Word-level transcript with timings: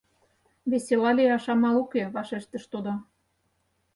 —Весела 0.71 1.11
лияш 1.17 1.45
амал 1.53 1.75
уке,— 1.83 2.03
вашештыш 2.15 2.63
тудо. 2.71 2.91